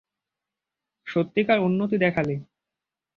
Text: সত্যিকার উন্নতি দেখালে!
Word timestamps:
সত্যিকার 1.07 1.57
উন্নতি 1.59 1.95
দেখালে! 1.97 2.35